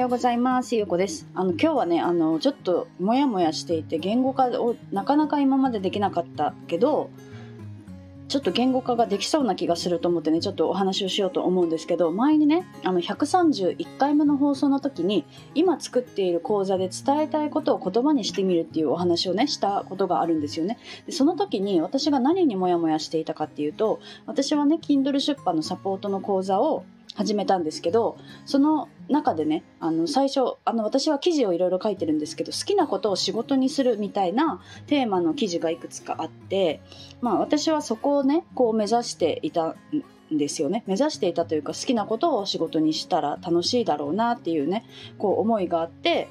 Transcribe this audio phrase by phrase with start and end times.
[0.00, 0.76] ようございます。
[0.76, 1.28] ゆうこです。
[1.34, 7.10] あの今日はねあのちょっとモヤモヤしていて言語化をなかなか今までできなかったけど
[8.28, 20.78] ちょっと言語化ができそうな気がすると思ってねちょっとお話をしようと思うんですけど前にねあの131回目の放送の時に今作っている講座で伝えたいことを言葉にしてみるっていうお話をねしたことがあるんですよね。
[21.04, 26.86] でその時に私が何にモヤモヤしていたかっていうと私はね Kindle 出版のサポートの講座を
[27.20, 28.16] 始めたんですけど
[28.46, 36.80] その中でねあの最初あの私は記事をいろいろ書いてるんですけど好きなことを仕事にするみたいなテーマの記事がいくつかあって
[37.20, 39.76] まあ私はそこをねこう目指していた
[40.32, 40.82] んですよね。
[40.86, 44.86] 目指していたというか好きなことを仕事にしたら楽しいだろうなっていうね
[45.18, 46.28] こう思いがあって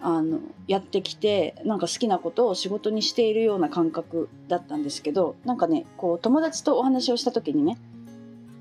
[0.00, 7.76] あのやってきてなんか好きなことを仕事にしているような感覚だったんですけどなんかねこう友達とお話をした時にね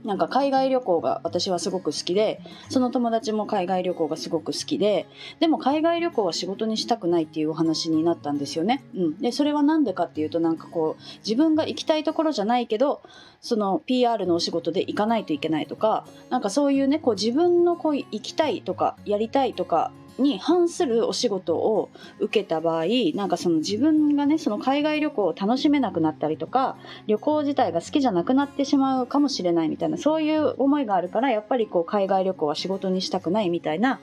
[0.03, 2.39] なんか海外旅行が私はすごく好きで、
[2.70, 5.07] その友達も海外旅行がすごく好きで、
[5.39, 8.84] でも海外旅行は仕事にしたくないっていうお話になったんですよね。
[8.95, 9.17] うん。
[9.20, 13.01] で、それはなんでかっていうとなんかこう、自分が行きたいところじゃないけど、
[13.41, 33.99] その PR のお仕事で行かないといけないとか、なんかそういうね、こう自分のこう行きたいとか、やりたいとか、に反するお仕事を受けた場合なんかその自分がねその海外旅行を楽しめなくなったりとか旅行自体が好きじゃなくなってしまうかもしれないみたいなそういう思いがあるからやっぱりこう海外旅行は仕事にしたくないみたいな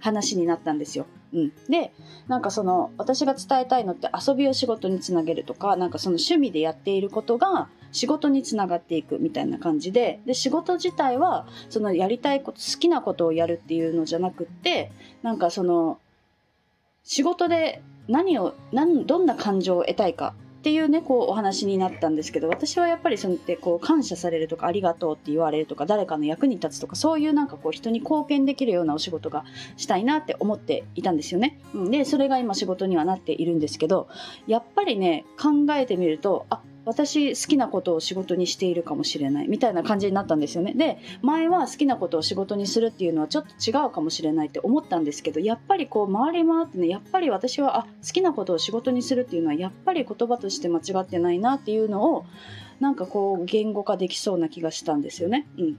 [0.00, 1.06] 話になったんですよ。
[1.34, 1.92] うん、で
[2.26, 14.90] なんかその私が伝えたいのって遊びを仕事につなげるとかなんかその趣味でやっていることが仕事につながっていくみたいな感じでで仕事自体はそのやりたいこと好きなことをやるっていうのじゃなくって
[15.22, 15.98] なんかその
[17.02, 29.44] 仕事で何を何どんな感情を得たいかっていうねこうお話になったんですけど私はやっぱりそのってこう感謝されるとかありがとうって言われるとか誰かの役に立つとかそういうなんかこう人に貢献できるようなお仕事が
[29.76, 31.60] したいなって思っていたんですよね。
[31.90, 34.08] でそれが今仕事にはなっているんですけど
[34.48, 40.72] やっぱりね考えてみるとあ私好きなことを仕事にしているかもしれないみたいな感じになったんですよね。
[40.72, 52.24] で前は好きなことを仕事にするっていうのはちょっと違うかもしれないって思ったんですけどやっぱりこう回り回ってねやっぱり私はあ好きなことを仕事にするっていうのはやっぱり言葉として間違ってないなっていうのを
[52.80, 55.46] なんかこう言語化できそうな気がしたんですよね。
[55.58, 55.78] うん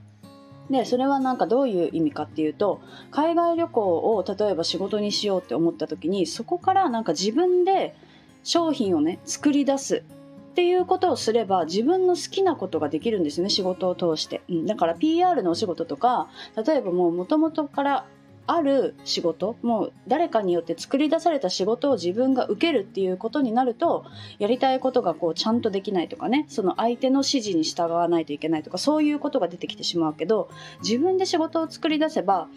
[0.70, 7.96] でそれはなんかどういう意味かっていうと海外旅行を例えば仕事にしようって思った時にそこからなんか自分で
[8.44, 10.04] 商品をね作り出す
[10.50, 16.28] っていうことをすれば自分の好きなことができるんですね仕事を通して、うん、だから PR のお仕事とか
[16.66, 18.06] 例えばもう元々から
[18.46, 24.04] ある仕事もう誰かによって作り出された仕事を自分が受けるっていうことになると
[24.40, 30.50] やりたいことがこうちゃんとできないとかねその相手の指示に従わないといけないとかそういうことが出てきてしまうけど
[30.82, 32.48] 自分で仕事を作り出せば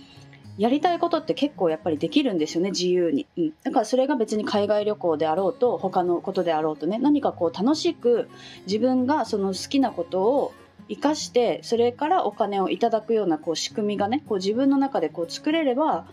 [0.58, 8.30] やりたいことって結構やっぱりできるんですよね自由に、うん、だからそれが別に海外旅行であろうと他のことであろうとね何かこう楽しく
[8.68, 10.54] 自分がその好きなことを
[10.90, 16.06] 生かしてそれからお金をいただくようなこう仕組みがねこう自分の中でこう作れれば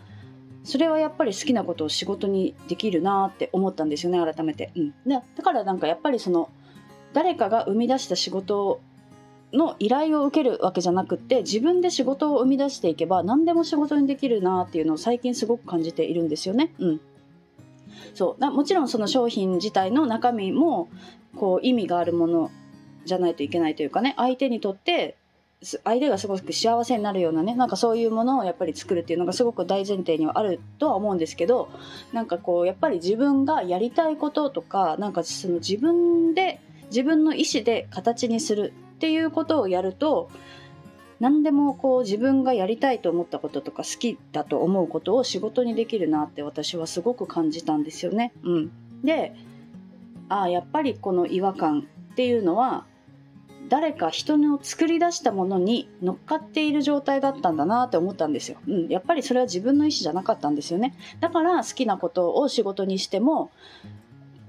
[0.63, 6.49] それはやっぱり好きなことを仕事にできるなって思ったんですよね改めて、うん、だからなんかやっぱりその
[7.13, 8.79] 誰かが生み出した仕事
[9.53, 16.73] の依頼を受けるわけじゃなくって自分で仕事を生み出していけば何でも仕事にできるなっていうのを最近すごく感じているんですよね。
[16.79, 17.01] うん、
[18.13, 20.89] そうもちろんその商品自体の中身も
[21.35, 22.51] こう意味があるもの
[23.05, 25.17] じゃないといけないというかね相手にとって
[25.83, 31.69] 相手がすごく幸せになるようなねなんかそういうものをやっぱり作るっていうのがすごく大前提にはあるとは思うんですけど
[32.13, 40.29] なんかこうやっぱり自分がやりたいこととかなんかその自分で自分の意思で形にするっていうことをやると
[41.19, 48.31] 何でもこう自分がやりたいと思ったこととか好きだと思うことを仕事にできるなって私はすごく感じたんですよね。
[48.43, 48.71] うん、
[49.03, 49.33] で
[50.29, 52.85] ああやっぱりこの違和感っていうのは
[53.69, 60.93] 誰か人の作り出したものに乗っかっている状態だったんだなって思ったんですよ、うん、やっぱりそれは自分の意思じゃなかったんですよね。
[61.21, 63.49] だから好きなことを仕事にしても、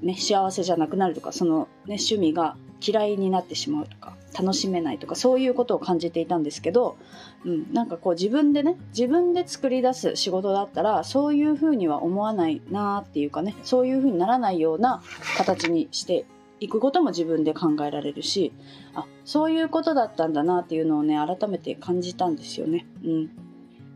[0.02, 6.96] ね、幸せじゃなくなるとかその、ね、趣味が嫌いになってしまうとか楽しめないとかそういうことを感じていたんですけど、
[7.44, 15.02] うん、なんかこう自分でね自分で作り出す仕事だったらそういうふうには思わないなっていうかねそういうふうにならないような
[15.36, 16.24] 形にして
[16.60, 18.52] いくことも自分で考えられるし
[18.94, 22.86] あそういうことだったんだなっていうのをね改めて感じたんですよね。
[23.04, 23.30] うん、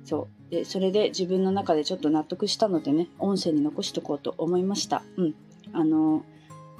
[0.04, 5.02] そうでそれで自分の中でちょっと納得したのでね音声に残しとこうと思いました。
[5.16, 5.34] うん、
[5.72, 6.24] あの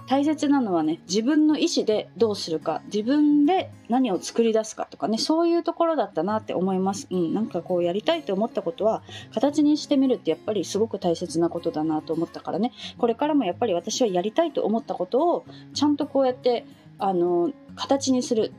[0.08, 9.03] 大切なのはね自分の意思でどうするか自分で何を作り出すかとかねそういうところだったなって思います、うん、なんかこうやりたいと思ったことは
[9.35, 12.73] 形にしてみるってやっぱりすごく大切なことだなと思ったからね。
[12.99, 15.44] これからもやっぱり私はやりたいと思ったことを
[15.75, 16.64] ちゃんとこうやって
[16.99, 18.53] あの形にする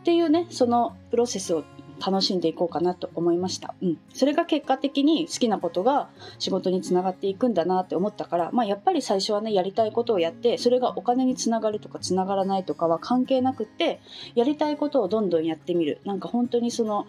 [0.00, 1.64] っていうねそのプロセスを
[2.04, 3.74] 楽しんでいこうかなと思いました。
[3.82, 3.98] うん。
[4.12, 6.08] それが結果的に好きなことが
[6.38, 14.00] 仕事につながっていくんだなって思ったから、まあやっぱり最初はね、やりたいことをやって、それがお金につながるとかつながらないとかは関係なくって、
[14.34, 16.00] やりたいことをどんどんやってみる。
[16.04, 17.06] なんか本当にその、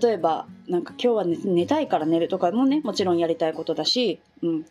[0.00, 4.66] 例えば、なんか今日は寝寝たいから寝るとかもね、もちろんやりたいことだし、うん。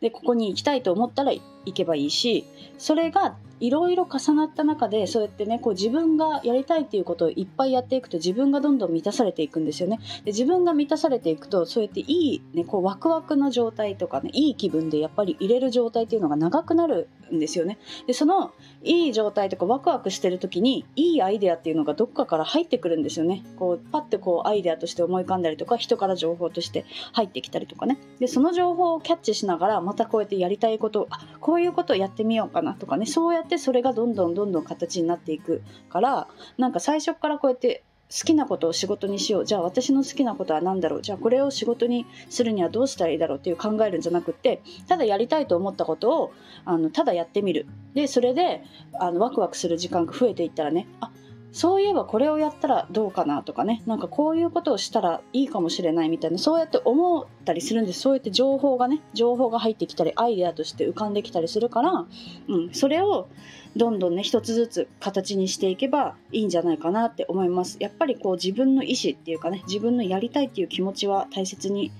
[0.00, 1.42] で、ここに行きたいと思ったら行
[1.72, 2.44] けばいいし、
[2.78, 9.98] それがいろいろ重なった中でそうやってねこう自分がやりたいっていうことをいっぱいやっていくと自分がどんどん満たされていくんですよね。
[10.24, 17.78] で自分が満たされていくとそうやっていい、ね、こうワクワクの状態とかねいい気分でやっぱり入れる状態っていうのが長くなるんですよね。
[18.06, 18.52] でその
[18.82, 23.44] いい状態とかワクワクしてる時にいいアイデアっていうのがどっかから入ってくるんですよね。
[23.58, 27.98] こうパッてこうアイデアとして思い浮かんだりとか人から情報として入ってきたりとかね。
[28.18, 36.28] でその情報をキャッチしながらまたこうやってやりたいことあこういうことをやってみようかなとかねそうやってそれがどんどんどんどん形になっていくから
[36.58, 39.44] なんか最初からこうやって好きなことを仕事にしよう。
[39.44, 41.02] じゃあ私の好きなことは何だろう。
[41.02, 43.38] じゃあこれを仕事にするにはどうしたらいいだろう。
[43.38, 46.32] っていう考えるんじゃなくってただやりたいと思ったことを
[46.64, 47.66] あのただやってみる。
[47.94, 48.62] でそれで
[48.98, 50.88] あのワクワクする時間が増えていったらね。
[51.00, 51.10] あ
[51.50, 53.82] そういえばこれをやったらどうかなとかね。
[53.86, 56.38] なんかこういうことをしたらいいかもしれないみたいな。
[56.38, 58.00] そうやって思ったりするんです。
[58.00, 62.06] そうやって情報がね情報が入ってきたりアイデアとして浮かんできたりするから、
[62.48, 63.28] うん、それを
[63.76, 67.78] どんどんね一つずつ形にしていけばいいんじゃないかなって思います。
[67.80, 71.92] やっぱりこう自分の意思っていうかね自分のやりたいっていう気持ちは大切に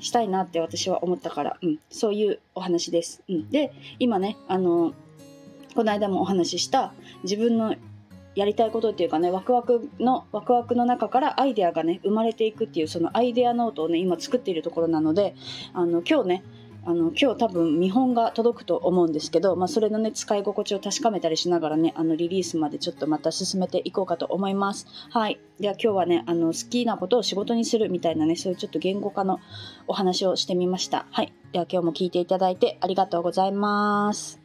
[0.00, 4.92] したいなって私は思ったから、うん、そういうお話です、うん、で今ねあの
[5.74, 6.92] この間もお話しした
[7.22, 7.74] 自分の
[8.34, 15.34] やりたいことっていうかねワクワクのワクワクの中からアイデアがね生まれていくっていうそのアイデアノートをね今作っているところなので
[15.74, 16.44] あの今日ね
[16.84, 24.86] あの今日多分見本が届くと思うんですけど、まあ、それのね使い心地を確かめたりしながらねあのリリースまでちょっとまた進めていこうかと思います。
[25.10, 25.38] はい。
[25.60, 29.38] では今日はねあの好きなことを仕事にするみたいなねそういうちょっと言語化の
[29.86, 31.06] お話をしてみました。
[31.12, 31.32] はい。
[31.52, 34.40] では今日も聞いていただいてありがとうございます。